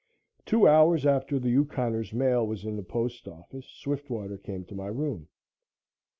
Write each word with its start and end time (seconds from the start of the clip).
Two 0.47 0.67
hours 0.67 1.05
after 1.05 1.37
the 1.37 1.51
Yukoner's 1.53 2.11
mail 2.11 2.47
was 2.47 2.65
in 2.65 2.75
the 2.75 2.81
postoffice, 2.81 3.67
Swiftwater 3.67 4.39
came 4.39 4.65
to 4.65 4.73
my 4.73 4.87
room. 4.87 5.27